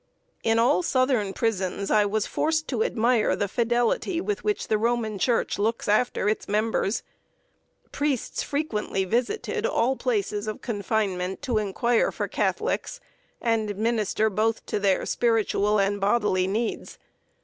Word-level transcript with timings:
In 0.41 0.57
all 0.57 0.81
southern 0.81 1.31
prisons 1.31 1.91
I 1.91 2.05
was 2.07 2.25
forced 2.25 2.67
to 2.69 2.83
admire 2.83 3.35
the 3.35 3.47
fidelity 3.47 4.19
with 4.19 4.43
which 4.43 4.67
the 4.67 4.79
Roman 4.79 5.19
Church 5.19 5.59
looks 5.59 5.87
after 5.87 6.27
its 6.27 6.47
members. 6.49 7.03
Priests 7.91 8.41
frequently 8.41 9.05
visited 9.05 9.63
all 9.63 9.95
places 9.95 10.47
of 10.47 10.59
confinement 10.63 11.43
to 11.43 11.59
inquire 11.59 12.11
for 12.11 12.27
Catholics, 12.27 12.99
and 13.39 13.75
minister 13.75 14.27
both 14.31 14.65
to 14.65 14.79
their 14.79 15.05
spiritual 15.05 15.77
and 15.77 16.01
bodily 16.01 16.47
needs. 16.47 16.97